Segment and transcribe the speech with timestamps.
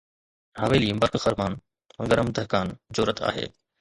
[0.59, 1.53] حويلي برق خرمان
[2.09, 3.45] گرم دهقان جو رت آهي